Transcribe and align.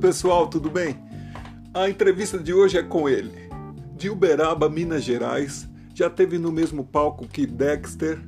pessoal, 0.00 0.46
tudo 0.48 0.70
bem? 0.70 0.96
A 1.74 1.88
entrevista 1.90 2.38
de 2.38 2.54
hoje 2.54 2.78
é 2.78 2.82
com 2.82 3.06
ele. 3.06 3.50
De 3.94 4.08
Uberaba, 4.08 4.66
Minas 4.66 5.04
Gerais, 5.04 5.68
já 5.94 6.08
teve 6.08 6.38
no 6.38 6.50
mesmo 6.50 6.82
palco 6.82 7.28
que 7.28 7.46
Dexter, 7.46 8.18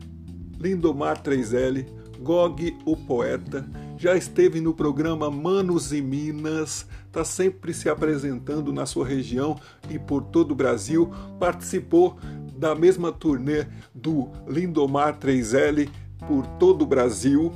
Lindomar 0.60 1.22
3L, 1.22 1.86
Gog 2.20 2.76
o 2.84 2.94
Poeta, 2.94 3.66
já 3.96 4.14
esteve 4.14 4.60
no 4.60 4.74
programa 4.74 5.30
Manos 5.30 5.94
e 5.94 6.02
Minas, 6.02 6.86
está 7.06 7.24
sempre 7.24 7.72
se 7.72 7.88
apresentando 7.88 8.70
na 8.70 8.84
sua 8.84 9.06
região 9.06 9.58
e 9.88 9.98
por 9.98 10.24
todo 10.24 10.52
o 10.52 10.56
Brasil, 10.56 11.10
participou 11.40 12.18
da 12.54 12.74
mesma 12.74 13.10
turnê 13.10 13.66
do 13.94 14.28
Lindomar 14.46 15.18
3L 15.18 15.88
por 16.28 16.46
todo 16.58 16.82
o 16.82 16.86
Brasil, 16.86 17.50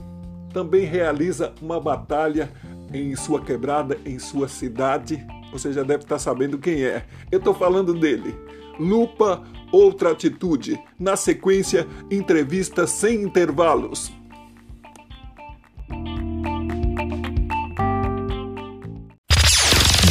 também 0.55 0.87
realiza 0.87 1.53
uma 1.61 1.79
batalha 1.79 2.51
em 2.97 3.17
sua 3.17 3.41
quebrada, 3.41 3.99
em 4.05 4.19
sua 4.19 4.49
cidade. 4.49 5.25
Você 5.53 5.73
já 5.73 5.83
deve 5.83 6.03
estar 6.03 6.19
sabendo 6.19 6.59
quem 6.59 6.83
é. 6.83 7.05
Eu 7.31 7.39
estou 7.39 7.55
falando 7.55 7.95
dele. 7.95 8.35
Lupa, 8.79 9.43
outra 9.73 10.13
atitude. 10.13 10.79
Na 10.99 11.17
sequência, 11.17 11.87
entrevista 12.11 12.87
sem 12.87 13.23
intervalos. 13.23 14.13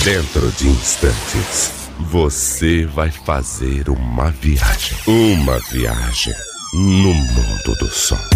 Dentro 0.03 0.51
de 0.51 0.67
instantes, 0.67 1.89
você 2.11 2.85
vai 2.85 3.09
fazer 3.09 3.89
uma 3.89 4.29
viagem. 4.29 4.97
Uma 5.07 5.57
viagem 5.71 6.33
no 6.73 7.13
mundo 7.13 7.75
do 7.79 7.89
som. 7.89 8.34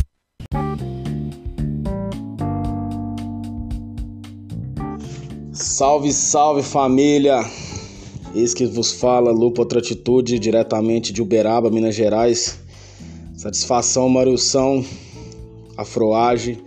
Salve, 5.80 6.12
salve 6.12 6.62
família! 6.62 7.40
Eis 8.36 8.54
que 8.54 8.66
vos 8.66 8.92
fala 8.92 9.32
Lupa 9.32 9.62
Outra 9.62 9.80
Atitude, 9.80 10.38
diretamente 10.38 11.14
de 11.14 11.22
Uberaba, 11.22 11.72
Minas 11.72 11.96
Gerais. 11.96 12.60
Satisfação, 13.38 14.10
Mariução, 14.10 14.84
Afroage, 15.78 16.62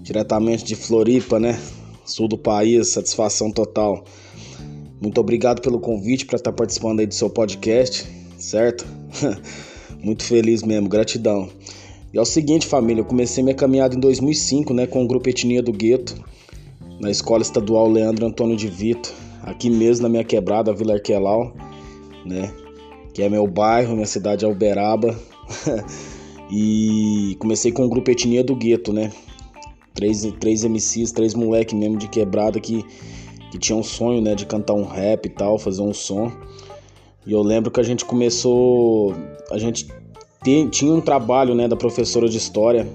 diretamente 0.00 0.62
de 0.62 0.76
Floripa, 0.76 1.40
né? 1.40 1.60
Sul 2.04 2.28
do 2.28 2.38
país, 2.38 2.90
satisfação 2.90 3.50
total. 3.50 4.04
Muito 5.00 5.20
obrigado 5.20 5.60
pelo 5.60 5.80
convite 5.80 6.24
para 6.24 6.36
estar 6.36 6.52
participando 6.52 7.00
aí 7.00 7.06
do 7.06 7.14
seu 7.14 7.28
podcast, 7.28 8.06
certo? 8.38 8.86
Muito 10.00 10.22
feliz 10.22 10.62
mesmo, 10.62 10.88
gratidão. 10.88 11.50
E 12.14 12.16
é 12.16 12.20
o 12.20 12.24
seguinte, 12.24 12.68
família, 12.68 13.00
eu 13.00 13.06
comecei 13.06 13.42
minha 13.42 13.56
caminhada 13.56 13.96
em 13.96 13.98
2005, 13.98 14.72
né, 14.72 14.86
com 14.86 15.02
o 15.02 15.08
grupo 15.08 15.28
Etnia 15.28 15.60
do 15.60 15.72
Gueto 15.72 16.30
na 17.02 17.10
Escola 17.10 17.42
Estadual 17.42 17.88
Leandro 17.88 18.24
Antônio 18.24 18.56
de 18.56 18.68
Vito, 18.68 19.12
aqui 19.42 19.68
mesmo 19.68 20.04
na 20.04 20.08
minha 20.08 20.22
quebrada, 20.22 20.72
Vila 20.72 20.94
Arquelau, 20.94 21.52
né? 22.24 22.54
Que 23.12 23.24
é 23.24 23.28
meu 23.28 23.44
bairro, 23.44 23.94
minha 23.94 24.06
cidade 24.06 24.44
é 24.44 24.48
Uberaba. 24.48 25.18
e 26.48 27.36
comecei 27.40 27.72
com 27.72 27.84
o 27.84 27.88
grupo 27.88 28.08
Etnia 28.08 28.44
do 28.44 28.54
Gueto, 28.54 28.92
né? 28.92 29.10
Três, 29.92 30.22
três 30.38 30.64
MCs, 30.64 31.10
três 31.10 31.34
moleques 31.34 31.74
mesmo 31.74 31.98
de 31.98 32.06
quebrada 32.06 32.60
que, 32.60 32.84
que 33.50 33.58
tinham 33.58 33.80
um 33.80 33.82
sonho, 33.82 34.22
né? 34.22 34.36
De 34.36 34.46
cantar 34.46 34.74
um 34.74 34.84
rap 34.84 35.26
e 35.26 35.28
tal, 35.28 35.58
fazer 35.58 35.82
um 35.82 35.92
som. 35.92 36.30
E 37.26 37.32
eu 37.32 37.42
lembro 37.42 37.72
que 37.72 37.80
a 37.80 37.84
gente 37.84 38.04
começou. 38.04 39.12
A 39.50 39.58
gente 39.58 39.88
tinha 40.70 40.94
um 40.94 41.00
trabalho, 41.00 41.52
né? 41.52 41.66
Da 41.66 41.76
professora 41.76 42.28
de 42.28 42.38
história 42.38 42.86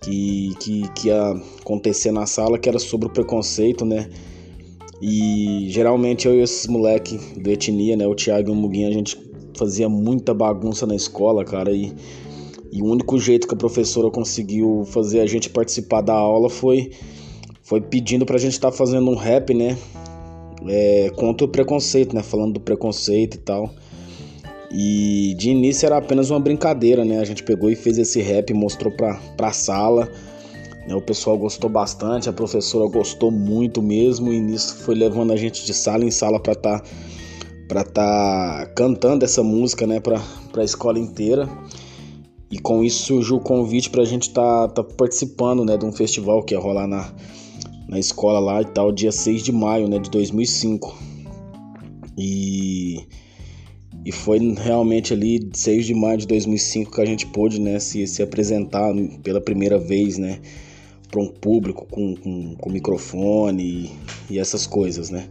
que, 0.00 0.54
que, 0.60 0.88
que 0.90 1.08
ia 1.08 1.32
acontecer 1.60 2.12
na 2.12 2.26
sala, 2.26 2.58
que 2.58 2.68
era 2.68 2.78
sobre 2.78 3.08
o 3.08 3.10
preconceito, 3.10 3.84
né? 3.84 4.08
E 5.00 5.66
geralmente 5.68 6.26
eu 6.26 6.34
e 6.34 6.42
esses 6.42 6.66
moleque 6.66 7.18
do 7.38 7.50
etnia, 7.50 7.96
né? 7.96 8.06
O 8.06 8.14
Thiago 8.14 8.50
e 8.50 8.52
o 8.52 8.54
Muguinho, 8.54 8.88
a 8.88 8.92
gente 8.92 9.16
fazia 9.56 9.88
muita 9.88 10.34
bagunça 10.34 10.86
na 10.86 10.94
escola, 10.94 11.44
cara. 11.44 11.72
E, 11.72 11.92
e 12.72 12.82
o 12.82 12.86
único 12.86 13.18
jeito 13.18 13.46
que 13.46 13.54
a 13.54 13.56
professora 13.56 14.10
conseguiu 14.10 14.84
fazer 14.86 15.20
a 15.20 15.26
gente 15.26 15.50
participar 15.50 16.00
da 16.00 16.14
aula 16.14 16.50
foi, 16.50 16.90
foi 17.62 17.80
pedindo 17.80 18.26
pra 18.26 18.38
gente 18.38 18.52
estar 18.52 18.70
tá 18.70 18.76
fazendo 18.76 19.10
um 19.10 19.16
rap, 19.16 19.54
né? 19.54 19.76
É, 20.66 21.10
contra 21.14 21.44
o 21.44 21.48
preconceito, 21.48 22.14
né? 22.14 22.22
Falando 22.22 22.54
do 22.54 22.60
preconceito 22.60 23.34
e 23.34 23.38
tal. 23.38 23.70
E 24.70 25.34
de 25.38 25.50
início 25.50 25.86
era 25.86 25.96
apenas 25.96 26.30
uma 26.30 26.38
brincadeira, 26.38 27.04
né? 27.04 27.18
A 27.18 27.24
gente 27.24 27.42
pegou 27.42 27.70
e 27.70 27.76
fez 27.76 27.96
esse 27.96 28.20
rap, 28.20 28.52
mostrou 28.52 28.92
pra, 28.92 29.14
pra 29.36 29.52
sala. 29.52 30.10
Né? 30.86 30.94
O 30.94 31.00
pessoal 31.00 31.38
gostou 31.38 31.70
bastante, 31.70 32.28
a 32.28 32.32
professora 32.32 32.88
gostou 32.90 33.30
muito 33.30 33.80
mesmo. 33.82 34.32
E 34.32 34.40
nisso 34.40 34.76
foi 34.76 34.94
levando 34.94 35.32
a 35.32 35.36
gente 35.36 35.64
de 35.64 35.72
sala 35.72 36.04
em 36.04 36.10
sala 36.10 36.38
pra 36.38 36.54
tá, 36.54 36.82
pra 37.66 37.82
tá 37.82 38.70
cantando 38.76 39.24
essa 39.24 39.42
música, 39.42 39.86
né? 39.86 40.00
Pra, 40.00 40.20
pra 40.52 40.62
escola 40.62 40.98
inteira. 40.98 41.48
E 42.50 42.58
com 42.58 42.82
isso 42.82 43.04
surgiu 43.04 43.36
o 43.36 43.40
convite 43.40 43.90
pra 43.90 44.04
gente 44.04 44.30
tá, 44.30 44.68
tá 44.68 44.82
participando, 44.82 45.64
né? 45.64 45.76
De 45.76 45.84
um 45.84 45.92
festival 45.92 46.42
que 46.42 46.54
ia 46.54 46.60
rolar 46.60 46.86
na, 46.86 47.12
na 47.88 47.98
escola 47.98 48.38
lá 48.38 48.60
e 48.60 48.66
tal, 48.66 48.92
dia 48.92 49.12
6 49.12 49.42
de 49.42 49.52
maio, 49.52 49.88
né? 49.88 49.98
De 49.98 50.10
2005. 50.10 50.94
E 52.16 53.06
e 54.04 54.12
foi 54.12 54.38
realmente 54.54 55.12
ali 55.12 55.48
6 55.52 55.86
de 55.86 55.94
maio 55.94 56.18
de 56.18 56.26
2005 56.26 56.92
que 56.92 57.00
a 57.00 57.04
gente 57.04 57.26
pôde 57.26 57.60
né, 57.60 57.78
se, 57.78 58.06
se 58.06 58.22
apresentar 58.22 58.92
pela 59.22 59.40
primeira 59.40 59.78
vez 59.78 60.18
né, 60.18 60.38
para 61.10 61.20
um 61.20 61.28
público 61.28 61.86
com, 61.90 62.14
com, 62.16 62.54
com 62.56 62.70
microfone 62.70 63.62
e, 63.62 64.34
e, 64.34 64.38
essas 64.38 64.66
coisas. 64.66 65.10
Né. 65.10 65.28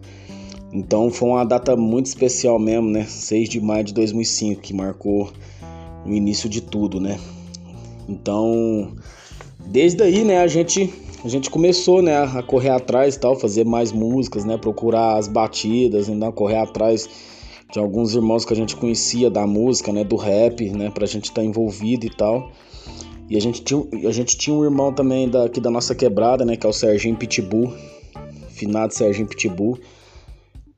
Então 0.72 1.10
foi 1.10 1.30
uma 1.30 1.44
data 1.44 1.76
muito 1.76 2.08
especial 2.08 2.60
mesmo, 2.60 2.90
né? 2.90 3.06
6 3.06 3.50
de 3.50 3.62
maio 3.62 3.84
de 3.84 3.94
2005, 3.94 4.62
que 4.62 4.74
marcou 4.74 5.32
o 6.06 6.14
início 6.14 6.50
de 6.50 6.62
tudo, 6.62 7.00
né? 7.00 7.20
Então, 8.08 8.94
desde 9.66 10.04
aí, 10.04 10.24
né, 10.24 10.40
a 10.40 10.48
gente 10.48 10.94
a 11.24 11.28
gente 11.28 11.50
começou, 11.50 12.02
né, 12.02 12.16
a 12.16 12.44
correr 12.44 12.70
atrás 12.70 13.16
e 13.16 13.20
tal, 13.20 13.36
fazer 13.38 13.66
mais 13.66 13.92
músicas, 13.92 14.46
né, 14.46 14.56
procurar 14.56 15.18
as 15.18 15.28
batidas, 15.28 16.08
ainda 16.08 16.32
correr 16.32 16.58
atrás 16.58 17.10
de 17.72 17.80
alguns 17.80 18.16
irmãos 18.16 18.46
que 18.46 18.54
a 18.54 18.56
gente 18.56 18.76
conhecia 18.76 19.30
da 19.30 19.46
música, 19.46 19.92
né, 19.92 20.04
do 20.04 20.16
rap, 20.16 20.70
né, 20.70 20.90
pra 20.90 21.06
gente 21.06 21.26
estar 21.26 21.42
tá 21.42 21.44
envolvido 21.44 22.06
e 22.06 22.10
tal. 22.10 22.52
E 23.30 23.36
a 23.36 23.42
gente 23.42 23.62
tinha, 23.62 23.84
a 24.08 24.12
gente 24.12 24.38
tinha 24.38 24.56
um 24.56 24.64
irmão 24.64 24.94
também 24.94 25.28
daqui 25.30 25.60
da 25.60 25.70
nossa 25.70 25.94
quebrada, 25.94 26.46
né, 26.46 26.56
que 26.56 26.66
é 26.66 26.70
o 26.70 26.74
Serginho 26.74 27.18
Pitbull, 27.18 27.74
finado 28.50 28.94
Serginho 28.94 29.28
Pitbull. 29.28 29.78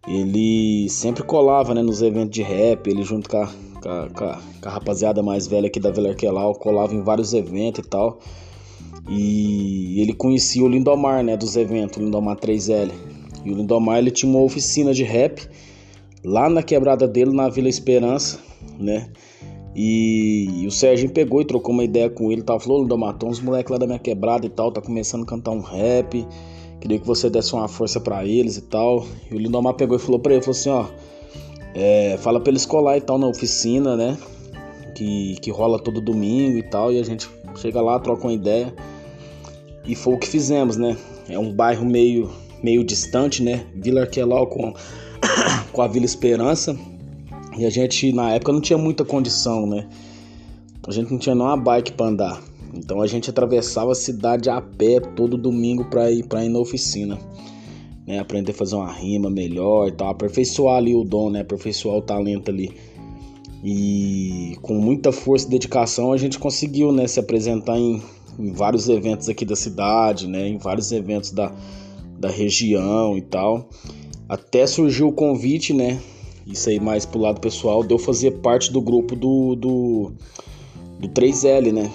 Ele 0.08 0.90
sempre 0.90 1.22
colava, 1.22 1.76
né, 1.76 1.84
nos 1.84 2.02
eventos 2.02 2.32
de 2.32 2.42
rap, 2.42 2.88
ele 2.88 3.04
junto 3.04 3.30
com 3.30 3.38
a, 3.38 3.48
com 3.82 3.90
a, 3.90 4.10
com 4.10 4.70
a 4.70 4.72
rapaziada 4.72 5.22
mais 5.22 5.46
velha 5.46 5.68
aqui 5.68 5.80
da 5.80 5.92
Vila 5.92 6.10
Arquelau, 6.10 6.56
colava 6.56 6.96
em 6.96 7.02
vários 7.02 7.34
eventos 7.34 7.86
e 7.86 7.88
tal. 7.88 8.20
E 9.08 10.02
ele 10.02 10.14
conhecia 10.14 10.64
o 10.64 10.68
Lindomar, 10.68 11.24
né, 11.24 11.38
dos 11.38 11.56
eventos, 11.56 11.98
o 11.98 12.04
Lindomar 12.04 12.38
3L. 12.38 12.92
E 13.46 13.52
o 13.52 13.56
Lindomar, 13.56 14.00
ele 14.00 14.10
tinha 14.10 14.32
uma 14.32 14.42
oficina 14.42 14.92
de 14.92 15.04
rap 15.04 15.48
lá 16.24 16.50
na 16.50 16.64
quebrada 16.64 17.08
dele, 17.08 17.34
na 17.34 17.50
Vila 17.50 17.70
Esperança, 17.70 18.40
né? 18.78 19.10
E, 19.76 20.50
e 20.62 20.68
o 20.68 20.72
Serginho 20.72 21.12
pegou 21.12 21.42
e 21.42 21.46
trocou 21.46 21.74
uma 21.74 21.84
ideia 21.84 22.10
com 22.10 22.32
ele, 22.32 22.42
tal, 22.42 22.60
falou, 22.60 22.82
Lindomar, 22.82 23.16
uns 23.24 23.40
moleques 23.40 23.72
lá 23.72 23.78
da 23.78 23.86
minha 23.86 24.00
quebrada 24.00 24.46
e 24.46 24.50
tal, 24.50 24.72
tá 24.72 24.82
começando 24.82 25.24
a 25.24 25.26
cantar 25.26 25.52
um 25.52 25.62
rap, 25.62 26.26
queria 26.82 27.00
que 27.00 27.06
você 27.06 27.30
desse 27.30 27.54
uma 27.54 27.68
força 27.68 28.00
para 28.00 28.26
eles 28.26 28.58
e 28.58 28.62
tal. 28.62 29.06
E 29.30 29.36
o 29.36 29.38
Lindomar 29.38 29.76
pegou 29.76 29.96
e 29.96 30.00
falou 30.00 30.20
pra 30.20 30.34
ele, 30.34 30.42
falou 30.42 30.58
assim, 30.58 30.70
ó, 30.70 30.86
é, 31.74 32.18
fala 32.18 32.40
pra 32.40 32.52
eles 32.52 32.66
colar 32.66 32.98
e 32.98 33.02
tal 33.02 33.18
na 33.18 33.28
oficina, 33.28 33.96
né? 33.96 34.18
Que, 34.96 35.38
que 35.42 35.52
rola 35.52 35.80
todo 35.80 36.02
domingo 36.02 36.58
e 36.58 36.64
tal, 36.64 36.92
e 36.92 37.00
a 37.00 37.04
gente 37.04 37.30
chega 37.56 37.80
lá, 37.80 38.00
troca 38.00 38.24
uma 38.24 38.34
ideia. 38.34 38.74
E 39.86 39.96
foi 39.96 40.14
o 40.14 40.18
que 40.18 40.28
fizemos, 40.28 40.78
né? 40.78 40.98
É 41.30 41.38
um 41.38 41.54
bairro 41.54 41.86
meio, 41.86 42.30
meio 42.62 42.84
distante, 42.84 43.42
né? 43.42 43.66
Vila 43.74 44.02
Arquelau 44.02 44.48
com 44.48 44.74
com 45.72 45.82
a 45.82 45.88
Vila 45.88 46.06
Esperança. 46.06 46.78
E 47.58 47.66
a 47.66 47.70
gente, 47.70 48.12
na 48.14 48.32
época, 48.34 48.54
não 48.54 48.62
tinha 48.62 48.78
muita 48.78 49.04
condição, 49.04 49.66
né? 49.66 49.88
A 50.88 50.92
gente 50.92 51.12
não 51.12 51.20
tinha 51.20 51.36
nem 51.36 51.44
uma 51.44 51.58
bike 51.58 51.92
para 51.92 52.08
andar. 52.08 52.42
Então 52.74 53.02
a 53.02 53.08
gente 53.08 53.30
atravessava 53.30 53.92
a 53.92 53.96
cidade 53.96 54.50
a 54.50 54.62
pé 54.62 55.00
todo 55.00 55.38
domingo 55.38 55.86
para 55.86 56.12
ir, 56.12 56.26
pra 56.26 56.46
ir 56.46 56.50
na 56.50 56.60
oficina. 56.60 57.18
Né? 58.06 58.20
Aprender 58.20 58.52
a 58.52 58.56
fazer 58.56 58.76
uma 58.76 58.92
rima 58.92 59.30
melhor 59.30 59.88
e 59.88 59.92
tal. 59.92 60.10
Aperfeiçoar 60.10 60.78
ali 60.78 60.96
o 60.96 61.04
dom, 61.04 61.30
né? 61.30 61.42
Aperfeiçoar 61.42 61.98
o 61.98 62.02
talento 62.02 62.50
ali. 62.50 62.72
E 63.64 64.58
com 64.62 64.76
muita 64.76 65.12
força 65.12 65.48
e 65.48 65.50
dedicação 65.50 66.14
a 66.14 66.18
gente 66.18 66.40
conseguiu 66.40 66.94
né, 66.94 67.06
se 67.08 67.20
apresentar 67.20 67.78
em, 67.78 68.02
em 68.38 68.54
vários 68.54 68.88
eventos 68.88 69.28
aqui 69.28 69.44
da 69.44 69.56
cidade, 69.56 70.28
né? 70.28 70.48
Em 70.48 70.58
vários 70.58 70.92
eventos 70.92 71.32
da, 71.32 71.52
da 72.18 72.30
região 72.30 73.18
e 73.18 73.22
tal. 73.22 73.70
Até 74.30 74.68
surgiu 74.68 75.08
o 75.08 75.12
convite, 75.12 75.74
né? 75.74 76.00
Isso 76.46 76.70
aí 76.70 76.80
mais 76.80 77.04
pro 77.04 77.20
lado 77.20 77.42
pessoal, 77.42 77.84
de 77.84 77.92
eu 77.92 77.98
fazer 77.98 78.30
parte 78.30 78.72
do 78.72 78.80
grupo 78.80 79.16
do, 79.16 79.56
do, 79.56 80.12
do 81.00 81.10
3L, 81.10 81.74
né? 81.74 81.92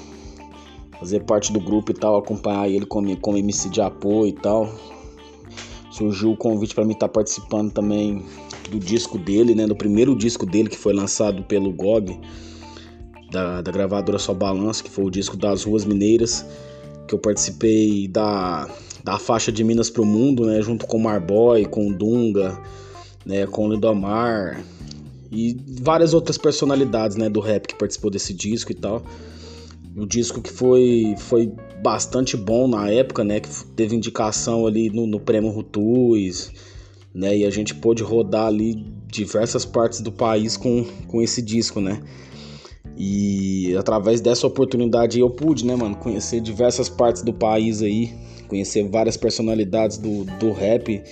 Fazer 0.99 1.21
parte 1.21 1.53
do 1.53 1.61
grupo 1.61 1.93
e 1.93 1.95
tal, 1.95 2.17
acompanhar 2.17 2.69
ele 2.69 2.87
como, 2.87 3.17
como 3.19 3.39
MC 3.39 3.69
de 3.69 3.81
apoio 3.81 4.31
e 4.31 4.33
tal. 4.33 4.69
surgiu 5.93 6.33
o 6.33 6.37
convite 6.37 6.75
para 6.75 6.85
mim 6.85 6.95
estar 6.95 7.07
tá 7.07 7.13
participando 7.13 7.73
também 7.73 8.25
do 8.69 8.81
disco 8.81 9.17
dele, 9.17 9.55
né? 9.55 9.65
Do 9.65 9.77
primeiro 9.77 10.17
disco 10.17 10.45
dele 10.45 10.69
que 10.69 10.79
foi 10.79 10.93
lançado 10.93 11.45
pelo 11.45 11.73
GOG, 11.73 12.19
da, 13.31 13.63
da 13.63 13.71
gravadora 13.71 14.19
Só 14.19 14.35
Balanço, 14.35 14.83
que 14.83 14.91
foi 14.91 15.05
o 15.05 15.11
disco 15.11 15.37
das 15.37 15.63
Ruas 15.63 15.85
Mineiras, 15.85 16.45
que 17.07 17.15
eu 17.15 17.19
participei 17.19 18.09
da, 18.09 18.69
da 19.05 19.19
faixa 19.19 19.53
de 19.53 19.63
Minas 19.63 19.91
pro 19.91 20.05
Mundo, 20.05 20.47
né? 20.47 20.63
Junto 20.63 20.87
com 20.87 20.97
o 20.97 21.03
Marboy, 21.03 21.67
com 21.67 21.89
o 21.89 21.95
Dunga, 21.95 22.59
né? 23.25 23.47
Com 23.47 23.69
o 23.69 23.73
Lindomar 23.73 24.65
e 25.31 25.57
várias 25.83 26.15
outras 26.15 26.39
personalidades, 26.39 27.17
né? 27.17 27.29
Do 27.29 27.39
rap 27.39 27.67
que 27.67 27.75
participou 27.75 28.11
desse 28.11 28.33
disco 28.33 28.73
e 28.73 28.75
tal. 28.75 29.05
Um 29.95 30.07
disco 30.07 30.41
que 30.41 30.51
foi, 30.51 31.15
foi 31.19 31.53
bastante 31.83 32.37
bom 32.37 32.67
na 32.67 32.91
época, 32.91 33.23
né? 33.23 33.41
Que 33.41 33.49
teve 33.77 33.95
indicação 33.95 34.67
ali 34.67 34.89
no, 34.89 35.07
no 35.07 35.21
Prêmio 35.21 35.51
Rutuz, 35.51 36.51
né? 37.15 37.37
E 37.37 37.45
a 37.45 37.51
gente 37.51 37.75
pôde 37.75 38.03
rodar 38.03 38.47
ali 38.47 38.75
diversas 39.07 39.67
partes 39.67 40.01
do 40.01 40.11
país 40.11 40.57
com, 40.57 40.85
com 41.07 41.21
esse 41.21 41.43
disco, 41.43 41.79
né? 41.79 42.01
E 42.97 43.77
através 43.77 44.21
dessa 44.21 44.47
oportunidade 44.47 45.21
eu 45.21 45.29
pude, 45.29 45.67
né, 45.67 45.75
mano, 45.75 45.97
conhecer 45.97 46.41
diversas 46.41 46.89
partes 46.89 47.23
do 47.23 47.33
país 47.33 47.83
aí, 47.83 48.15
conhecer 48.49 48.89
várias 48.89 49.17
personalidades 49.17 49.99
do, 49.99 50.25
do 50.39 50.53
rap, 50.53 51.03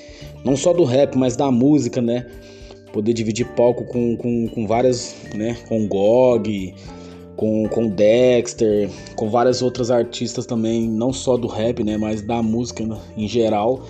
não 0.45 0.57
só 0.57 0.73
do 0.73 0.85
rap, 0.85 1.17
mas 1.17 1.37
da 1.37 1.51
música, 1.51 2.01
né? 2.01 2.27
Poder 2.93 3.13
dividir 3.13 3.47
palco 3.55 3.85
com, 3.85 4.17
com, 4.17 4.49
com 4.49 4.67
várias, 4.67 5.15
né, 5.35 5.57
com 5.67 5.87
GOG, 5.89 6.75
com, 7.37 7.69
com 7.69 7.89
Dexter, 7.89 8.91
com 9.17 9.31
várias 9.31 9.63
outras 9.63 9.91
artistas 9.91 10.45
também, 10.45 10.89
não 10.89 11.13
só 11.13 11.37
do 11.37 11.49
rap, 11.49 11.83
né, 11.83 11.97
mas 11.97 12.23
da 12.23 12.43
música 12.43 12.85
em 13.17 13.27
geral. 13.27 13.85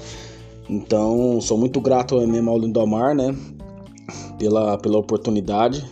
Então, 0.70 1.40
sou 1.40 1.58
muito 1.58 1.80
grato 1.80 2.14
mesmo 2.26 2.50
ao 2.50 2.58
Lindomar, 2.58 3.14
né, 3.14 3.34
pela, 4.38 4.78
pela 4.78 4.98
oportunidade. 4.98 5.84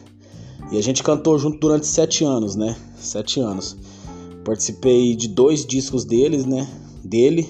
E 0.70 0.79
a 0.79 0.82
gente 0.82 1.02
cantou 1.02 1.38
junto 1.38 1.58
durante 1.58 1.87
sete 1.87 2.25
anos, 2.25 2.55
né, 2.55 2.76
sete 2.97 3.41
anos. 3.41 3.76
Participei 4.44 5.17
de 5.17 5.29
dois 5.29 5.67
discos 5.67 6.05
deles, 6.05 6.47
né, 6.47 6.69
dele, 7.11 7.47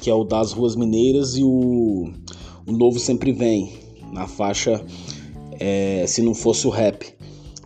que 0.00 0.08
é 0.08 0.14
o 0.14 0.24
das 0.24 0.52
Ruas 0.52 0.76
Mineiras 0.76 1.36
e 1.36 1.42
o, 1.42 2.10
o 2.66 2.72
Novo 2.72 2.98
Sempre 2.98 3.32
Vem, 3.32 3.72
na 4.12 4.26
faixa 4.26 4.82
é, 5.58 6.06
Se 6.06 6.22
Não 6.22 6.34
Fosse 6.34 6.66
o 6.66 6.70
Rap 6.70 7.20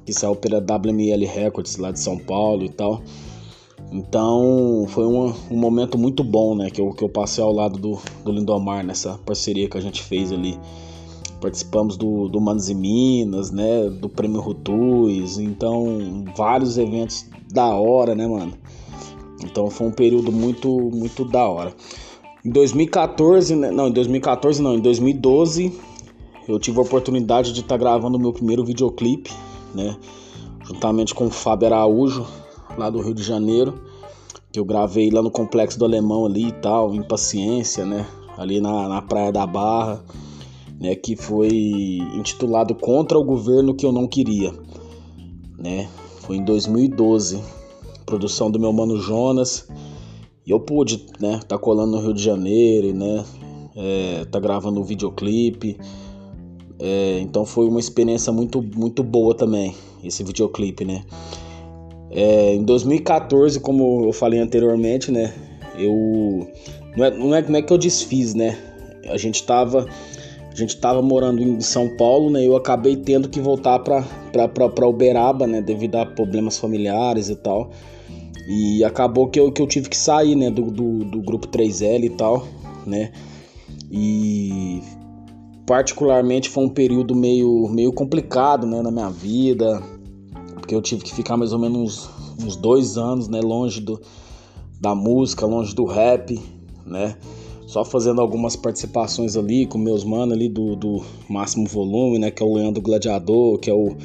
que 0.04 0.12
saiu 0.12 0.36
pela 0.36 0.58
WML 0.58 1.24
Records 1.24 1.76
lá 1.76 1.90
de 1.90 2.00
São 2.00 2.18
Paulo 2.18 2.64
e 2.64 2.68
tal. 2.68 3.02
Então 3.92 4.86
foi 4.88 5.06
um, 5.06 5.32
um 5.50 5.56
momento 5.56 5.96
muito 5.96 6.22
bom, 6.22 6.54
né? 6.54 6.70
Que 6.70 6.80
eu, 6.80 6.90
que 6.90 7.02
eu 7.02 7.08
passei 7.08 7.42
ao 7.42 7.52
lado 7.52 7.78
do, 7.78 7.98
do 8.24 8.32
Lindomar 8.32 8.84
nessa 8.84 9.18
parceria 9.18 9.68
que 9.68 9.78
a 9.78 9.80
gente 9.80 10.02
fez 10.02 10.32
ali. 10.32 10.58
Participamos 11.40 11.96
do, 11.96 12.28
do 12.28 12.40
Manos 12.40 12.68
e 12.68 12.74
Minas, 12.74 13.50
né? 13.50 13.88
Do 13.88 14.08
Prêmio 14.08 14.40
Rutuz. 14.40 15.38
Então, 15.38 16.24
vários 16.36 16.76
eventos 16.78 17.26
da 17.52 17.66
hora, 17.66 18.14
né, 18.14 18.26
mano? 18.26 18.54
Então 19.44 19.70
foi 19.70 19.86
um 19.86 19.92
período 19.92 20.32
muito, 20.32 20.68
muito 20.68 21.24
da 21.24 21.46
hora. 21.46 21.74
Em 22.44 22.50
2014, 22.50 23.54
né? 23.54 23.70
não, 23.70 23.88
em 23.88 23.92
2014 23.92 24.60
não, 24.60 24.74
em 24.74 24.80
2012 24.80 25.72
eu 26.48 26.58
tive 26.58 26.78
a 26.78 26.82
oportunidade 26.82 27.52
de 27.52 27.60
estar 27.60 27.74
tá 27.74 27.78
gravando 27.78 28.18
o 28.18 28.20
meu 28.20 28.32
primeiro 28.32 28.64
videoclipe 28.64 29.30
né? 29.74 29.96
Juntamente 30.64 31.14
com 31.14 31.26
o 31.26 31.30
Fábio 31.30 31.66
Araújo, 31.66 32.26
lá 32.78 32.88
do 32.88 33.00
Rio 33.00 33.14
de 33.14 33.22
Janeiro, 33.22 33.82
que 34.52 34.58
eu 34.58 34.64
gravei 34.64 35.10
lá 35.10 35.20
no 35.20 35.30
Complexo 35.30 35.78
do 35.78 35.84
Alemão 35.84 36.24
ali 36.24 36.48
e 36.48 36.52
tal, 36.52 36.94
em 36.94 37.02
Paciência, 37.02 37.84
né? 37.84 38.06
Ali 38.38 38.60
na, 38.60 38.88
na 38.88 39.02
Praia 39.02 39.32
da 39.32 39.46
Barra, 39.46 40.02
né? 40.80 40.94
Que 40.94 41.16
foi 41.16 41.48
intitulado 42.14 42.74
Contra 42.74 43.18
o 43.18 43.24
Governo 43.24 43.74
que 43.74 43.84
eu 43.84 43.92
não 43.92 44.06
queria, 44.06 44.54
né? 45.58 45.88
Foi 46.20 46.36
em 46.36 46.44
2012, 46.44 47.42
produção 48.04 48.50
do 48.50 48.58
meu 48.58 48.72
mano 48.72 48.98
Jonas. 48.98 49.68
E 50.46 50.50
eu 50.50 50.60
pude, 50.60 51.06
né? 51.20 51.40
Tá 51.48 51.56
colando 51.58 51.92
no 51.92 52.02
Rio 52.02 52.12
de 52.12 52.22
Janeiro, 52.22 52.92
né? 52.94 53.24
É, 53.76 54.24
tá 54.26 54.38
gravando 54.38 54.80
um 54.80 54.84
videoclipe. 54.84 55.78
É, 56.78 57.20
então 57.20 57.44
foi 57.46 57.66
uma 57.66 57.80
experiência 57.80 58.32
muito, 58.32 58.62
muito 58.62 59.02
boa 59.02 59.34
também, 59.34 59.74
esse 60.02 60.22
videoclipe, 60.22 60.84
né? 60.84 61.04
É, 62.10 62.54
em 62.54 62.62
2014, 62.62 63.58
como 63.60 64.04
eu 64.04 64.12
falei 64.12 64.38
anteriormente, 64.38 65.10
né? 65.10 65.32
Eu. 65.76 66.46
Não 66.96 67.04
é, 67.04 67.10
não, 67.10 67.34
é, 67.34 67.42
não 67.42 67.58
é 67.58 67.62
que 67.62 67.72
eu 67.72 67.78
desfiz, 67.78 68.34
né? 68.34 68.56
A 69.08 69.16
gente 69.16 69.42
tava. 69.44 69.86
A 70.54 70.56
gente 70.56 70.76
tava 70.76 71.02
morando 71.02 71.42
em 71.42 71.60
São 71.60 71.96
Paulo, 71.96 72.30
né? 72.30 72.46
Eu 72.46 72.54
acabei 72.54 72.94
tendo 72.94 73.28
que 73.28 73.40
voltar 73.40 73.80
para 73.80 74.86
Uberaba, 74.86 75.48
né? 75.48 75.60
Devido 75.60 75.96
a 75.96 76.06
problemas 76.06 76.56
familiares 76.56 77.28
e 77.28 77.34
tal. 77.34 77.72
E 78.46 78.84
acabou 78.84 79.28
que 79.28 79.40
eu, 79.40 79.50
que 79.50 79.60
eu 79.60 79.66
tive 79.66 79.88
que 79.88 79.96
sair, 79.96 80.36
né? 80.36 80.50
Do, 80.50 80.70
do, 80.70 81.04
do 81.06 81.20
grupo 81.22 81.48
3L 81.48 82.04
e 82.04 82.10
tal, 82.10 82.46
né? 82.86 83.10
E 83.90 84.80
particularmente 85.66 86.48
foi 86.48 86.64
um 86.64 86.68
período 86.68 87.16
meio, 87.16 87.68
meio 87.68 87.92
complicado 87.92 88.64
né, 88.64 88.80
na 88.80 88.92
minha 88.92 89.10
vida, 89.10 89.82
porque 90.54 90.74
eu 90.74 90.82
tive 90.82 91.02
que 91.02 91.12
ficar 91.12 91.36
mais 91.36 91.52
ou 91.52 91.58
menos 91.58 92.08
uns, 92.38 92.44
uns 92.44 92.56
dois 92.56 92.96
anos 92.96 93.28
né, 93.28 93.40
longe 93.40 93.80
do, 93.80 94.00
da 94.80 94.94
música, 94.94 95.46
longe 95.46 95.74
do 95.74 95.84
rap, 95.84 96.40
né? 96.86 97.16
Só 97.74 97.84
fazendo 97.84 98.20
algumas 98.20 98.54
participações 98.54 99.36
ali 99.36 99.66
com 99.66 99.78
meus 99.78 100.04
manos 100.04 100.36
ali 100.36 100.48
do, 100.48 100.76
do 100.76 101.02
máximo 101.28 101.66
volume, 101.66 102.20
né? 102.20 102.30
Que 102.30 102.40
é 102.40 102.46
o 102.46 102.54
Leandro 102.54 102.80
Gladiador, 102.80 103.58
que 103.58 103.68
é 103.68 103.74
o, 103.74 103.96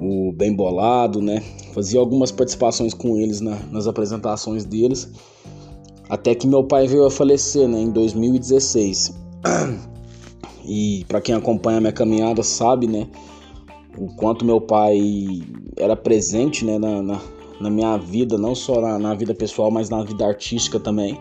o 0.00 0.32
Bem 0.32 0.52
Bolado, 0.52 1.22
né? 1.22 1.40
Fazia 1.72 2.00
algumas 2.00 2.32
participações 2.32 2.92
com 2.92 3.16
eles 3.16 3.40
na, 3.40 3.60
nas 3.70 3.86
apresentações 3.86 4.64
deles. 4.64 5.08
Até 6.08 6.34
que 6.34 6.48
meu 6.48 6.64
pai 6.64 6.88
veio 6.88 7.06
a 7.06 7.10
falecer, 7.12 7.68
né? 7.68 7.82
Em 7.82 7.92
2016. 7.92 9.14
E 10.66 11.04
para 11.06 11.20
quem 11.20 11.36
acompanha 11.36 11.78
a 11.78 11.80
minha 11.80 11.92
caminhada 11.92 12.42
sabe, 12.42 12.88
né, 12.88 13.06
o 13.96 14.08
quanto 14.16 14.44
meu 14.44 14.60
pai 14.60 15.42
era 15.76 15.94
presente, 15.94 16.64
né, 16.64 16.76
na, 16.76 17.00
na, 17.00 17.20
na 17.60 17.70
minha 17.70 17.96
vida, 17.96 18.36
não 18.38 18.54
só 18.54 18.80
na, 18.80 18.98
na, 18.98 19.14
vida 19.14 19.34
pessoal, 19.34 19.70
mas 19.70 19.90
na 19.90 20.04
vida 20.04 20.24
artística 20.24 20.78
também, 20.78 21.18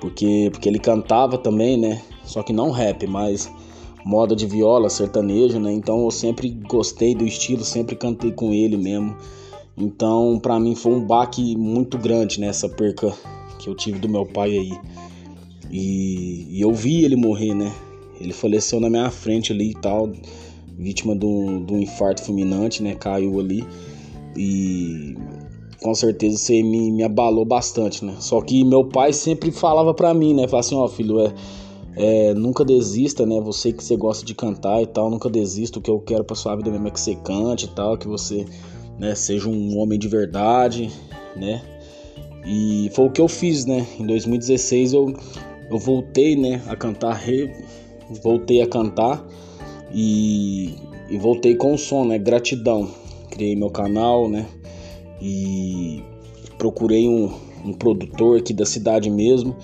porque 0.00 0.48
porque 0.50 0.68
ele 0.68 0.78
cantava 0.78 1.36
também, 1.38 1.76
né, 1.76 2.02
só 2.24 2.42
que 2.42 2.52
não 2.52 2.70
rap, 2.70 3.06
mas 3.06 3.50
moda 4.04 4.34
de 4.34 4.46
viola, 4.46 4.88
sertanejo, 4.88 5.58
né, 5.58 5.72
então 5.72 6.04
eu 6.04 6.10
sempre 6.10 6.48
gostei 6.48 7.14
do 7.14 7.24
estilo, 7.24 7.64
sempre 7.64 7.94
cantei 7.94 8.32
com 8.32 8.52
ele 8.52 8.76
mesmo. 8.76 9.16
Então, 9.76 10.38
para 10.38 10.60
mim 10.60 10.74
foi 10.74 10.92
um 10.92 11.00
baque 11.00 11.56
muito 11.56 11.96
grande 11.96 12.38
nessa 12.38 12.68
né, 12.68 12.74
perca 12.74 13.14
que 13.58 13.68
eu 13.68 13.74
tive 13.74 13.98
do 13.98 14.08
meu 14.08 14.26
pai 14.26 14.50
aí. 14.50 14.78
E, 15.70 16.46
e 16.50 16.60
eu 16.60 16.72
vi 16.72 17.04
ele 17.04 17.16
morrer, 17.16 17.54
né? 17.54 17.72
Ele 18.20 18.32
faleceu 18.32 18.80
na 18.80 18.90
minha 18.90 19.10
frente 19.10 19.52
ali 19.52 19.70
e 19.70 19.74
tal, 19.74 20.12
vítima 20.76 21.16
de 21.16 21.24
um, 21.24 21.64
de 21.64 21.72
um 21.72 21.80
infarto 21.80 22.22
fulminante, 22.22 22.82
né? 22.82 22.94
Caiu 22.94 23.38
ali. 23.38 23.64
E 24.36 25.14
com 25.82 25.94
certeza 25.94 26.52
aí 26.52 26.62
me, 26.62 26.90
me 26.90 27.02
abalou 27.02 27.44
bastante, 27.44 28.04
né? 28.04 28.14
Só 28.20 28.40
que 28.40 28.64
meu 28.64 28.84
pai 28.84 29.12
sempre 29.12 29.50
falava 29.50 29.94
pra 29.94 30.12
mim, 30.12 30.34
né? 30.34 30.46
Falava 30.46 30.60
assim, 30.60 30.74
ó, 30.74 30.84
oh, 30.84 30.88
filho, 30.88 31.20
é, 31.20 31.32
é, 31.96 32.34
nunca 32.34 32.64
desista, 32.64 33.24
né? 33.24 33.40
Você 33.40 33.72
que 33.72 33.82
você 33.82 33.96
gosta 33.96 34.24
de 34.24 34.34
cantar 34.34 34.82
e 34.82 34.86
tal, 34.86 35.10
nunca 35.10 35.30
desista. 35.30 35.78
O 35.78 35.82
que 35.82 35.90
eu 35.90 35.98
quero 36.00 36.24
pra 36.24 36.36
sua 36.36 36.54
vida 36.54 36.70
mesmo 36.70 36.88
é 36.88 36.90
que 36.90 37.00
você 37.00 37.14
cante 37.16 37.64
e 37.64 37.68
tal, 37.68 37.96
que 37.96 38.06
você 38.06 38.44
né, 38.98 39.14
seja 39.14 39.48
um 39.48 39.78
homem 39.78 39.98
de 39.98 40.08
verdade, 40.08 40.90
né? 41.34 41.62
E 42.46 42.90
foi 42.94 43.06
o 43.06 43.10
que 43.10 43.20
eu 43.20 43.28
fiz, 43.28 43.64
né? 43.64 43.86
Em 43.98 44.06
2016 44.06 44.92
eu, 44.92 45.14
eu 45.70 45.78
voltei, 45.78 46.36
né, 46.36 46.62
a 46.68 46.76
cantar 46.76 47.14
re, 47.14 47.50
voltei 48.22 48.60
a 48.62 48.66
cantar 48.66 49.26
e, 49.92 50.74
e 51.08 51.18
voltei 51.18 51.54
com 51.54 51.74
o 51.74 51.78
som, 51.78 52.04
né? 52.04 52.18
Gratidão. 52.18 52.88
Criei 53.30 53.54
meu 53.56 53.70
canal, 53.70 54.28
né? 54.28 54.46
E 55.20 56.02
procurei 56.56 57.08
um, 57.08 57.30
um 57.64 57.72
produtor 57.72 58.38
aqui 58.38 58.52
da 58.52 58.64
cidade 58.64 59.10
mesmo, 59.10 59.56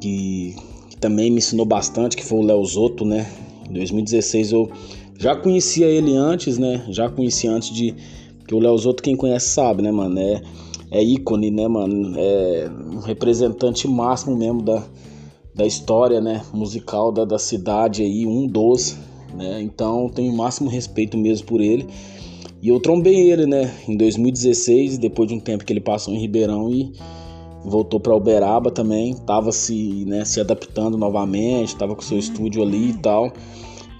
que, 0.00 0.54
que, 0.90 0.96
também 0.96 1.30
me 1.30 1.38
ensinou 1.38 1.66
bastante, 1.66 2.16
que 2.16 2.24
foi 2.24 2.38
o 2.38 2.42
Léo 2.42 2.64
Zotto, 2.64 3.04
né? 3.04 3.30
Em 3.68 3.72
2016 3.72 4.52
eu 4.52 4.70
já 5.18 5.36
conhecia 5.36 5.86
ele 5.86 6.16
antes, 6.16 6.58
né? 6.58 6.84
Já 6.88 7.08
conhecia 7.08 7.50
antes 7.50 7.70
de. 7.70 7.94
Porque 8.38 8.54
o 8.54 8.58
Léo 8.58 8.76
Zotto, 8.78 9.02
quem 9.02 9.16
conhece 9.16 9.48
sabe, 9.50 9.82
né, 9.82 9.92
mano? 9.92 10.18
É, 10.18 10.42
é 10.90 11.02
ícone, 11.02 11.50
né, 11.50 11.68
mano? 11.68 12.14
É 12.18 12.70
um 12.92 13.00
representante 13.00 13.86
máximo 13.86 14.36
mesmo 14.36 14.62
da, 14.62 14.82
da 15.54 15.66
história 15.66 16.20
né, 16.20 16.42
musical 16.52 17.12
da, 17.12 17.24
da 17.24 17.38
cidade 17.38 18.02
aí, 18.02 18.26
um 18.26 18.46
dos, 18.46 18.96
né? 19.34 19.60
Então 19.62 20.08
tenho 20.08 20.32
o 20.32 20.36
máximo 20.36 20.70
respeito 20.70 21.16
mesmo 21.18 21.46
por 21.46 21.60
ele. 21.60 21.86
E 22.62 22.68
eu 22.68 22.78
trombei 22.78 23.30
ele, 23.30 23.46
né, 23.46 23.74
em 23.88 23.96
2016, 23.96 24.98
depois 24.98 25.28
de 25.28 25.34
um 25.34 25.40
tempo 25.40 25.64
que 25.64 25.72
ele 25.72 25.80
passou 25.80 26.12
em 26.12 26.18
Ribeirão 26.18 26.70
e, 26.70 26.92
voltou 27.64 28.00
para 28.00 28.14
Uberaba 28.14 28.70
também, 28.70 29.14
tava 29.14 29.52
se, 29.52 30.04
né, 30.06 30.24
se 30.24 30.40
adaptando 30.40 30.96
novamente, 30.96 31.76
tava 31.76 31.94
com 31.94 32.02
seu 32.02 32.18
estúdio 32.18 32.62
ali 32.62 32.90
e 32.90 32.98
tal. 32.98 33.32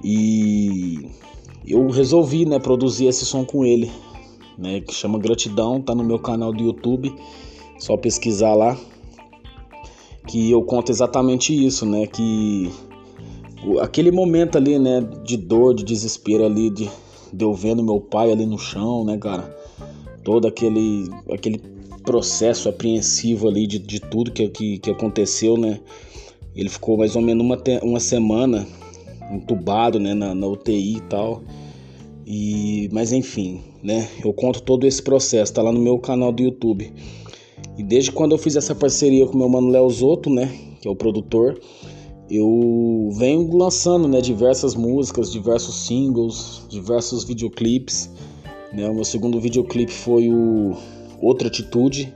E 0.02 1.08
eu 1.66 1.88
resolvi, 1.88 2.46
né, 2.46 2.58
produzir 2.58 3.06
esse 3.06 3.24
som 3.24 3.44
com 3.44 3.64
ele, 3.64 3.90
né, 4.58 4.80
que 4.80 4.94
chama 4.94 5.18
Gratidão, 5.18 5.80
tá 5.80 5.94
no 5.94 6.04
meu 6.04 6.18
canal 6.18 6.52
do 6.52 6.62
YouTube, 6.62 7.14
só 7.78 7.96
pesquisar 7.96 8.54
lá. 8.54 8.76
Que 10.26 10.50
eu 10.50 10.62
conto 10.62 10.92
exatamente 10.92 11.52
isso, 11.54 11.84
né, 11.84 12.06
que 12.06 12.70
aquele 13.80 14.10
momento 14.10 14.56
ali, 14.56 14.78
né, 14.78 15.00
de 15.24 15.36
dor, 15.36 15.74
de 15.74 15.84
desespero 15.84 16.44
ali, 16.44 16.70
de, 16.70 16.90
de 17.32 17.44
eu 17.44 17.54
vendo 17.54 17.82
meu 17.82 18.00
pai 18.00 18.32
ali 18.32 18.46
no 18.46 18.58
chão, 18.58 19.04
né, 19.04 19.16
cara, 19.16 19.54
todo 20.24 20.46
aquele, 20.46 21.08
aquele 21.32 21.58
processo 22.04 22.68
apreensivo 22.68 23.48
ali 23.48 23.66
de, 23.66 23.78
de 23.78 24.00
tudo 24.00 24.30
que, 24.30 24.48
que, 24.48 24.78
que 24.78 24.90
aconteceu, 24.90 25.56
né, 25.56 25.80
ele 26.54 26.68
ficou 26.68 26.96
mais 26.96 27.14
ou 27.16 27.22
menos 27.22 27.44
uma, 27.44 27.58
uma 27.82 28.00
semana 28.00 28.66
entubado, 29.30 29.98
né, 30.00 30.14
na, 30.14 30.34
na 30.34 30.46
UTI 30.46 30.96
e 30.96 31.00
tal, 31.02 31.42
e, 32.26 32.88
mas 32.92 33.12
enfim, 33.12 33.60
né, 33.82 34.08
eu 34.24 34.32
conto 34.32 34.62
todo 34.62 34.86
esse 34.86 35.02
processo, 35.02 35.52
tá 35.52 35.62
lá 35.62 35.72
no 35.72 35.80
meu 35.80 35.98
canal 35.98 36.32
do 36.32 36.42
YouTube, 36.42 36.92
e 37.78 37.82
desde 37.82 38.12
quando 38.12 38.32
eu 38.32 38.38
fiz 38.38 38.56
essa 38.56 38.74
parceria 38.74 39.26
com 39.26 39.38
meu 39.38 39.48
mano 39.48 39.68
Léo 39.68 39.88
Zotto, 39.88 40.28
né, 40.28 40.50
que 40.80 40.88
é 40.88 40.90
o 40.90 40.96
produtor, 40.96 41.58
eu 42.30 43.10
venho 43.12 43.56
lançando 43.56 44.06
né, 44.06 44.20
diversas 44.20 44.76
músicas, 44.76 45.32
diversos 45.32 45.74
singles, 45.86 46.62
diversos 46.68 47.24
videoclipes. 47.24 48.08
Né? 48.72 48.88
O 48.88 48.94
meu 48.94 49.04
segundo 49.04 49.40
videoclipe 49.40 49.92
foi 49.92 50.30
o 50.30 50.76
Outra 51.20 51.48
Atitude, 51.48 52.14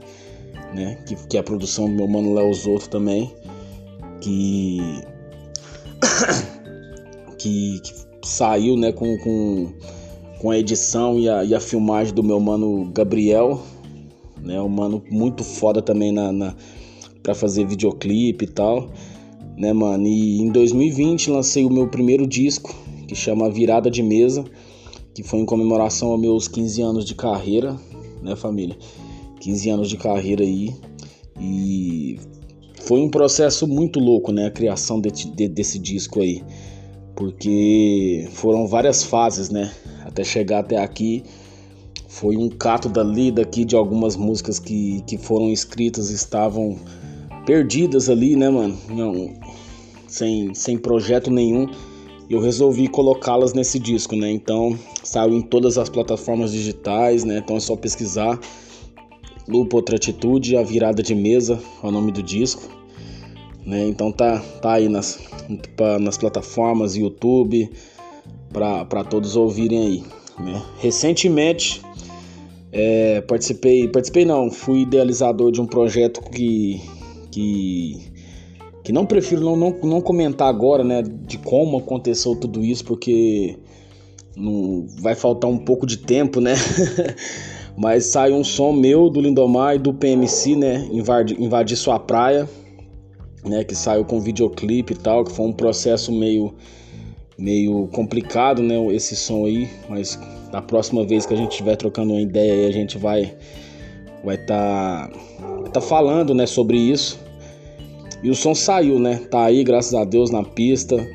né? 0.73 1.03
que, 1.05 1.15
que 1.27 1.35
é 1.35 1.41
a 1.41 1.43
produção 1.43 1.89
do 1.89 1.91
meu 1.91 2.07
mano 2.07 2.33
Léo 2.33 2.53
Zotto 2.53 2.89
também, 2.89 3.29
que, 4.21 4.79
que, 7.37 7.81
que, 7.81 8.05
saiu 8.23 8.77
né, 8.77 8.93
com, 8.93 9.17
com, 9.17 9.73
com 10.39 10.49
a 10.49 10.57
edição 10.57 11.19
e 11.19 11.27
a, 11.27 11.43
e 11.43 11.53
a 11.53 11.59
filmagem 11.59 12.13
do 12.13 12.23
meu 12.23 12.39
mano 12.39 12.89
Gabriel, 12.93 13.61
né? 14.41 14.61
um 14.61 14.69
mano 14.69 15.03
muito 15.11 15.43
foda 15.43 15.81
também 15.81 16.13
na, 16.13 16.31
na 16.31 16.55
para 17.21 17.35
fazer 17.35 17.65
videoclipe 17.65 18.45
e 18.45 18.47
tal 18.47 18.89
né, 19.57 19.73
mano? 19.73 20.05
E 20.07 20.41
em 20.41 20.49
2020 20.49 21.31
lancei 21.31 21.65
o 21.65 21.69
meu 21.69 21.87
primeiro 21.87 22.27
disco, 22.27 22.75
que 23.07 23.15
chama 23.15 23.49
Virada 23.49 23.89
de 23.89 24.03
Mesa, 24.03 24.43
que 25.13 25.23
foi 25.23 25.39
em 25.39 25.45
comemoração 25.45 26.09
aos 26.09 26.19
meus 26.19 26.47
15 26.47 26.81
anos 26.81 27.05
de 27.05 27.15
carreira, 27.15 27.77
né, 28.21 28.35
família? 28.35 28.77
15 29.39 29.69
anos 29.69 29.89
de 29.89 29.97
carreira 29.97 30.43
aí. 30.43 30.73
E 31.39 32.19
foi 32.81 32.99
um 32.99 33.09
processo 33.09 33.67
muito 33.67 33.99
louco, 33.99 34.31
né, 34.31 34.47
a 34.47 34.51
criação 34.51 34.99
de, 34.99 35.11
de, 35.11 35.47
desse 35.47 35.79
disco 35.79 36.21
aí. 36.21 36.43
Porque 37.15 38.27
foram 38.31 38.67
várias 38.67 39.03
fases, 39.03 39.49
né? 39.49 39.71
Até 40.03 40.23
chegar 40.23 40.59
até 40.59 40.77
aqui. 40.77 41.23
Foi 42.09 42.35
um 42.35 42.49
cato 42.49 42.89
dali, 42.89 43.31
daqui 43.31 43.63
de 43.63 43.75
algumas 43.75 44.17
músicas 44.17 44.59
que, 44.59 45.01
que 45.07 45.17
foram 45.17 45.49
escritas 45.49 46.09
estavam 46.09 46.77
perdidas 47.45 48.09
ali, 48.09 48.35
né, 48.35 48.49
mano? 48.49 48.77
Não, 48.89 49.33
sem, 50.15 50.53
sem 50.53 50.77
projeto 50.77 51.29
nenhum. 51.29 51.67
Eu 52.29 52.39
resolvi 52.39 52.87
colocá-las 52.87 53.53
nesse 53.53 53.77
disco, 53.77 54.15
né? 54.15 54.31
Então 54.31 54.77
saiu 55.03 55.33
em 55.33 55.41
todas 55.41 55.77
as 55.77 55.89
plataformas 55.89 56.51
digitais, 56.51 57.23
né? 57.23 57.39
Então 57.39 57.57
é 57.57 57.59
só 57.59 57.75
pesquisar. 57.75 58.39
Lupa 59.47 59.75
Outra 59.75 59.97
Atitude, 59.97 60.57
A 60.57 60.63
Virada 60.63 61.03
de 61.03 61.13
Mesa, 61.13 61.59
é 61.83 61.87
o 61.87 61.91
nome 61.91 62.11
do 62.11 62.23
disco. 62.23 62.63
Né? 63.63 63.87
Então 63.87 64.11
tá, 64.11 64.39
tá 64.59 64.73
aí 64.73 64.89
nas, 64.89 65.19
nas 65.99 66.17
plataformas, 66.17 66.95
YouTube, 66.95 67.69
para 68.51 69.03
todos 69.03 69.35
ouvirem 69.35 69.79
aí. 69.79 70.03
Né? 70.43 70.63
Recentemente 70.79 71.79
é, 72.71 73.21
participei, 73.21 73.87
participei 73.87 74.25
não, 74.25 74.49
fui 74.49 74.79
idealizador 74.79 75.51
de 75.51 75.61
um 75.61 75.67
projeto 75.67 76.21
que 76.21 76.81
que 77.31 78.14
que 78.85 78.93
não 78.93 79.03
prefiro 79.03 79.41
não, 79.41 79.55
não, 79.55 79.75
não 79.83 79.99
comentar 79.99 80.47
agora, 80.47 80.83
né, 80.83 81.01
de 81.01 81.39
como 81.39 81.79
aconteceu 81.79 82.35
tudo 82.35 82.63
isso, 82.63 82.85
porque 82.85 83.57
não, 84.37 84.85
vai 85.01 85.15
faltar 85.15 85.49
um 85.49 85.57
pouco 85.57 85.87
de 85.87 85.97
tempo, 85.97 86.39
né? 86.39 86.53
Mas 87.75 88.05
saiu 88.05 88.35
um 88.35 88.43
som 88.43 88.71
meu 88.71 89.09
do 89.09 89.19
Lindomar 89.19 89.75
e 89.75 89.79
do 89.79 89.91
PMC, 89.91 90.55
né, 90.55 90.87
invadir, 90.91 91.41
invadir 91.41 91.75
sua 91.75 91.97
praia, 91.97 92.47
né, 93.43 93.63
que 93.63 93.75
saiu 93.75 94.05
com 94.05 94.21
videoclipe 94.21 94.93
e 94.93 94.97
tal, 94.97 95.23
que 95.23 95.31
foi 95.31 95.47
um 95.47 95.53
processo 95.53 96.11
meio 96.11 96.53
meio 97.37 97.87
complicado, 97.87 98.61
né, 98.61 98.75
esse 98.93 99.15
som 99.15 99.45
aí, 99.45 99.67
mas 99.89 100.17
da 100.51 100.61
próxima 100.61 101.03
vez 101.03 101.25
que 101.25 101.33
a 101.33 101.37
gente 101.37 101.51
estiver 101.51 101.75
trocando 101.75 102.13
uma 102.13 102.21
ideia 102.21 102.69
a 102.69 102.71
gente 102.71 102.99
vai 102.99 103.33
vai 104.23 104.35
estar 104.35 105.09
tá, 105.09 105.69
tá 105.73 105.81
falando, 105.81 106.35
né, 106.35 106.45
sobre 106.45 106.77
isso. 106.77 107.24
E 108.25 108.29
o 108.31 108.33
som 108.33 108.55
saiu, 108.55 108.97
né? 108.97 109.17
Tá 109.29 109.45
aí, 109.45 109.63
graças 109.63 109.93
a 109.93 110.03
Deus, 110.03 110.31
na 110.31 110.43
pista. 110.43 111.07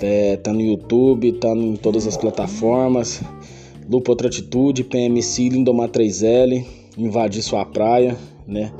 É, 0.00 0.36
tá 0.36 0.52
no 0.52 0.60
YouTube, 0.60 1.32
tá 1.32 1.48
em 1.48 1.74
todas 1.74 2.06
as 2.06 2.16
plataformas. 2.16 3.20
Lupa 3.90 4.12
Outra 4.12 4.28
Atitude, 4.28 4.84
PMC, 4.84 5.48
Lindomar 5.48 5.88
3L, 5.88 6.64
Invadir 6.96 7.42
Sua 7.42 7.64
Praia, 7.64 8.16
né? 8.46 8.72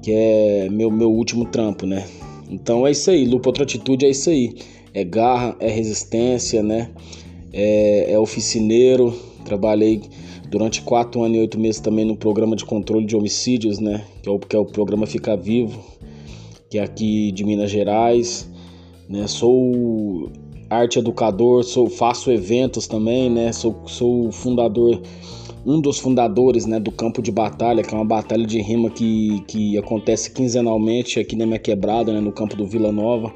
Que 0.00 0.12
é 0.14 0.68
meu, 0.70 0.90
meu 0.90 1.12
último 1.12 1.44
trampo, 1.44 1.84
né? 1.84 2.06
Então 2.48 2.86
é 2.86 2.92
isso 2.92 3.10
aí, 3.10 3.26
Lupa 3.26 3.50
Outra 3.50 3.64
Atitude 3.64 4.06
é 4.06 4.08
isso 4.08 4.30
aí. 4.30 4.54
É 4.94 5.04
garra, 5.04 5.54
é 5.60 5.68
resistência, 5.68 6.62
né? 6.62 6.88
É, 7.52 8.14
é 8.14 8.18
oficineiro. 8.18 9.14
Trabalhei 9.44 10.00
durante 10.48 10.80
quatro 10.80 11.22
anos 11.22 11.36
e 11.36 11.40
oito 11.40 11.60
meses 11.60 11.82
também 11.82 12.06
no 12.06 12.16
programa 12.16 12.56
de 12.56 12.64
controle 12.64 13.04
de 13.04 13.14
homicídios, 13.14 13.78
né? 13.78 14.06
Que 14.22 14.30
é 14.30 14.32
o, 14.32 14.38
que 14.38 14.56
é 14.56 14.58
o 14.58 14.64
programa 14.64 15.06
Fica 15.06 15.36
Vivo, 15.36 15.91
que 16.72 16.78
é 16.78 16.82
aqui 16.82 17.30
de 17.32 17.44
Minas 17.44 17.70
Gerais, 17.70 18.48
né? 19.06 19.26
Sou 19.26 20.32
arte 20.70 20.98
educador, 20.98 21.62
sou 21.64 21.86
faço 21.86 22.30
eventos 22.30 22.86
também, 22.86 23.28
né? 23.28 23.52
Sou, 23.52 23.82
sou 23.84 24.32
fundador 24.32 25.02
um 25.66 25.82
dos 25.82 25.98
fundadores 25.98 26.64
né, 26.64 26.80
do 26.80 26.90
Campo 26.90 27.20
de 27.20 27.30
Batalha, 27.30 27.84
que 27.84 27.94
é 27.94 27.96
uma 27.96 28.06
batalha 28.06 28.44
de 28.46 28.60
rima 28.60 28.88
que, 28.90 29.44
que 29.46 29.78
acontece 29.78 30.32
quinzenalmente 30.32 31.20
aqui 31.20 31.36
na 31.36 31.44
minha 31.46 31.58
quebrada, 31.58 32.10
né, 32.10 32.20
no 32.20 32.32
campo 32.32 32.56
do 32.56 32.66
Vila 32.66 32.90
Nova, 32.90 33.32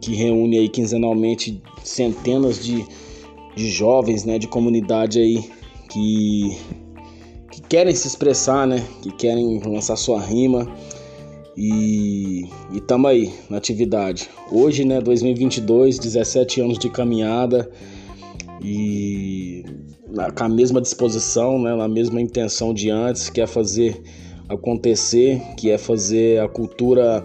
que 0.00 0.14
reúne 0.14 0.56
aí 0.56 0.68
quinzenalmente 0.68 1.60
centenas 1.84 2.64
de, 2.64 2.82
de 3.54 3.68
jovens 3.68 4.24
né, 4.24 4.38
de 4.38 4.46
comunidade 4.46 5.18
aí 5.18 5.44
que, 5.90 6.56
que 7.50 7.60
querem 7.62 7.94
se 7.94 8.06
expressar, 8.06 8.66
né, 8.66 8.82
que 9.02 9.10
querem 9.10 9.58
lançar 9.58 9.96
sua 9.96 10.20
rima. 10.20 10.66
E, 11.62 12.48
e 12.72 12.80
tamo 12.80 13.06
aí 13.06 13.30
na 13.50 13.58
atividade. 13.58 14.30
Hoje, 14.50 14.82
né, 14.82 14.98
2022, 14.98 15.98
17 15.98 16.62
anos 16.62 16.78
de 16.78 16.88
caminhada 16.88 17.70
e 18.62 19.62
com 20.34 20.44
a 20.44 20.48
mesma 20.48 20.80
disposição, 20.80 21.60
né, 21.60 21.76
na 21.76 21.86
mesma 21.86 22.18
intenção 22.18 22.72
de 22.72 22.88
antes, 22.88 23.28
que 23.28 23.42
é 23.42 23.46
fazer 23.46 24.00
acontecer, 24.48 25.38
que 25.58 25.70
é 25.70 25.76
fazer 25.76 26.40
a 26.40 26.48
cultura 26.48 27.22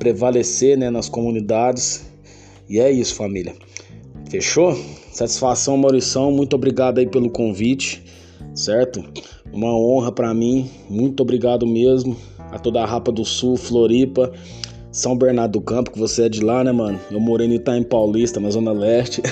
prevalecer, 0.00 0.76
né, 0.76 0.90
nas 0.90 1.08
comunidades. 1.08 2.10
E 2.68 2.80
é 2.80 2.90
isso, 2.90 3.14
família. 3.14 3.54
Fechou? 4.28 4.76
Satisfação, 5.12 5.76
Maurição. 5.76 6.32
Muito 6.32 6.56
obrigado 6.56 6.98
aí 6.98 7.06
pelo 7.06 7.30
convite, 7.30 8.02
certo? 8.52 9.04
Uma 9.52 9.72
honra 9.78 10.10
para 10.10 10.34
mim. 10.34 10.68
Muito 10.90 11.20
obrigado 11.20 11.64
mesmo 11.64 12.16
a 12.56 12.58
toda 12.58 12.82
a 12.82 12.86
Rapa 12.86 13.12
do 13.12 13.24
Sul, 13.24 13.56
Floripa, 13.56 14.32
São 14.90 15.16
Bernardo 15.16 15.52
do 15.52 15.60
Campo, 15.60 15.92
que 15.92 15.98
você 15.98 16.24
é 16.24 16.28
de 16.28 16.42
lá, 16.42 16.64
né, 16.64 16.72
mano? 16.72 16.98
Eu 17.10 17.20
morei 17.20 17.46
em 17.46 17.54
Itaim 17.54 17.82
Paulista, 17.82 18.40
na 18.40 18.50
Zona 18.50 18.72
Leste. 18.72 19.22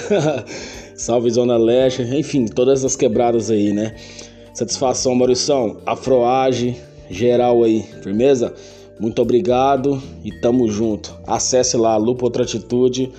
Salve 0.94 1.30
Zona 1.30 1.56
Leste, 1.56 2.02
enfim, 2.02 2.46
todas 2.46 2.84
as 2.84 2.94
quebradas 2.94 3.50
aí, 3.50 3.72
né? 3.72 3.94
Satisfação, 4.52 5.14
Maurição. 5.14 5.78
Afroage, 5.84 6.76
geral 7.10 7.64
aí, 7.64 7.82
firmeza? 8.02 8.54
Muito 9.00 9.20
obrigado 9.20 10.00
e 10.22 10.30
tamo 10.30 10.68
junto. 10.68 11.12
Acesse 11.26 11.76
lá 11.76 11.96
Lupa 11.96 12.26
Outra 12.26 12.44
Atitude. 12.44 13.10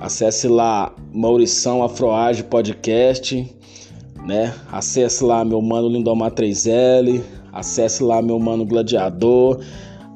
Acesse 0.00 0.46
lá 0.46 0.94
Maurição 1.12 1.82
Afroage 1.82 2.44
Podcast, 2.44 3.48
né? 4.26 4.54
Acesse 4.70 5.24
lá 5.24 5.44
meu 5.44 5.62
mano 5.62 5.88
Lindomar 5.88 6.30
3L. 6.32 7.22
Acesse 7.52 8.02
lá 8.02 8.20
meu 8.20 8.38
mano 8.38 8.64
Gladiador, 8.64 9.60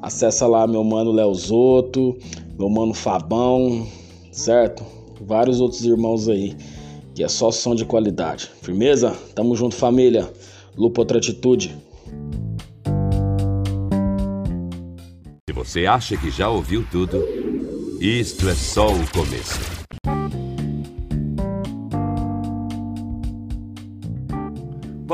acessa 0.01 0.47
lá 0.47 0.67
meu 0.67 0.83
mano 0.83 1.11
Leozoto, 1.11 2.17
meu 2.57 2.69
mano 2.69 2.93
Fabão, 2.93 3.87
certo? 4.31 4.83
Vários 5.21 5.61
outros 5.61 5.83
irmãos 5.85 6.27
aí, 6.27 6.55
que 7.15 7.23
é 7.23 7.27
só 7.27 7.51
som 7.51 7.73
de 7.75 7.85
qualidade. 7.85 8.49
Firmeza? 8.61 9.15
Tamo 9.33 9.55
junto, 9.55 9.75
família. 9.75 10.31
Lupa 10.77 11.01
outra 11.01 11.17
atitude. 11.17 11.75
Se 15.47 15.53
você 15.53 15.85
acha 15.85 16.17
que 16.17 16.31
já 16.31 16.49
ouviu 16.49 16.85
tudo, 16.91 17.23
isto 18.01 18.49
é 18.49 18.55
só 18.55 18.87
o 18.87 19.11
começo. 19.11 19.82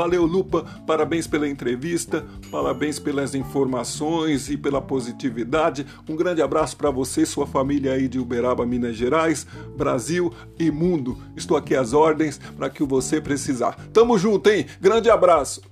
Valeu, 0.00 0.24
Lupa. 0.24 0.64
Parabéns 0.86 1.26
pela 1.26 1.46
entrevista, 1.46 2.24
parabéns 2.50 2.98
pelas 2.98 3.34
informações 3.34 4.48
e 4.48 4.56
pela 4.56 4.80
positividade. 4.80 5.84
Um 6.08 6.16
grande 6.16 6.40
abraço 6.40 6.74
para 6.74 6.90
você, 6.90 7.26
sua 7.26 7.46
família 7.46 7.92
aí 7.92 8.08
de 8.08 8.18
Uberaba, 8.18 8.64
Minas 8.64 8.96
Gerais, 8.96 9.46
Brasil 9.76 10.32
e 10.58 10.70
mundo. 10.70 11.18
Estou 11.36 11.54
aqui 11.54 11.74
às 11.74 11.92
ordens 11.92 12.40
para 12.56 12.70
que 12.70 12.82
você 12.82 13.20
precisar. 13.20 13.72
Tamo 13.92 14.16
junto, 14.16 14.48
hein? 14.48 14.64
Grande 14.80 15.10
abraço. 15.10 15.69